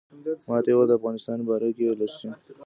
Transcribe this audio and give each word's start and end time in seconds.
ماته 0.49 0.69
یې 0.69 0.75
ویل 0.75 0.87
د 0.87 0.91
افغانستان 0.99 1.39
باره 1.47 1.69
کې 1.75 1.83
یې 1.87 1.93
لوستي. 1.99 2.29